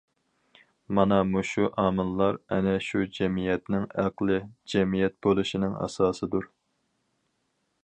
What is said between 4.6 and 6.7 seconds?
جەمئىيەت بولۇشىنىڭ ئاساسىدۇر.